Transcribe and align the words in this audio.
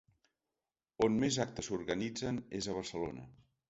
On 1.09 1.21
més 1.25 1.39
actes 1.47 1.71
s’organitzen 1.71 2.43
és 2.63 2.71
a 2.75 2.81
Barcelona. 2.83 3.33